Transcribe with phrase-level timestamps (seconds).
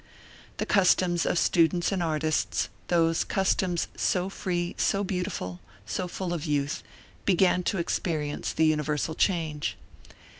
[0.57, 6.43] The customs of students and artists, those customs so free, so beautiful, so full of
[6.43, 6.81] youth,
[7.23, 9.77] began to experience the universal change.